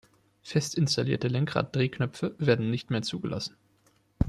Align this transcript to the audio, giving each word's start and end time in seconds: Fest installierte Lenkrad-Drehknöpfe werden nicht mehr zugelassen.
Fest 0.41 0.79
installierte 0.79 1.27
Lenkrad-Drehknöpfe 1.27 2.33
werden 2.39 2.71
nicht 2.71 2.89
mehr 2.89 3.03
zugelassen. 3.03 3.55